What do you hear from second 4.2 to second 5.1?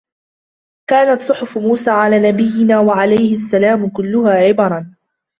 عِبَرًا